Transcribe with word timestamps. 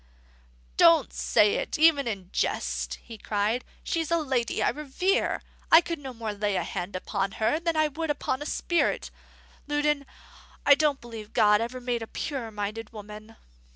"Don't 0.77 1.13
say 1.13 1.57
it 1.57 1.77
even 1.77 2.07
in 2.07 2.31
jest," 2.33 2.95
he 3.03 3.19
cried. 3.19 3.63
"She's 3.83 4.09
a 4.09 4.17
lady 4.17 4.63
I 4.63 4.69
revere. 4.71 5.43
I 5.71 5.79
could 5.79 5.99
no 5.99 6.11
more 6.11 6.33
lay 6.33 6.55
a 6.55 6.63
hand 6.63 6.95
upon 6.95 7.33
her 7.33 7.59
than 7.59 7.77
I 7.77 7.87
could 7.87 8.09
upon 8.09 8.41
a 8.41 8.47
spirit. 8.47 9.11
Loudon, 9.67 10.07
I 10.65 10.73
don't 10.73 10.99
believe 11.01 11.33
God 11.33 11.61
ever 11.61 11.79
made 11.79 12.01
a 12.01 12.07
purer 12.07 12.49
minded 12.49 12.91
woman." 12.91 13.35